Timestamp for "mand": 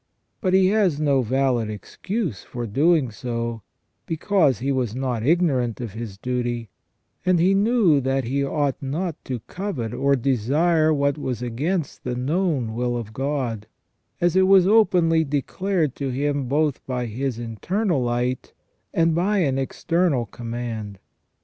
20.49-20.99